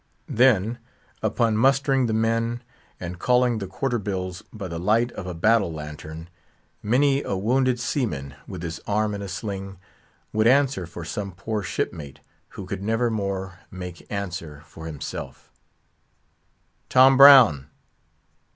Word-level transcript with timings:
Then, 0.33 0.79
upon 1.21 1.57
mustering 1.57 2.07
the 2.07 2.13
men, 2.15 2.63
and 2.99 3.19
calling 3.19 3.59
the 3.59 3.67
quarter 3.67 3.99
bills 3.99 4.41
by 4.51 4.67
the 4.67 4.79
light 4.79 5.11
of 5.11 5.27
a 5.27 5.35
battle 5.35 5.71
lantern, 5.71 6.27
many 6.81 7.21
a 7.21 7.35
wounded 7.37 7.79
seaman 7.79 8.33
with 8.47 8.63
his 8.63 8.79
arm 8.87 9.13
in 9.13 9.21
a 9.21 9.27
sling, 9.27 9.77
would 10.33 10.47
answer 10.47 10.87
for 10.87 11.05
some 11.05 11.31
poor 11.33 11.61
shipmate 11.61 12.19
who 12.57 12.65
could 12.65 12.81
never 12.81 13.11
more 13.11 13.59
make 13.69 14.11
answer 14.11 14.63
for 14.65 14.87
himself: 14.87 15.51
"Tom 16.89 17.15
Brown?" 17.15 17.69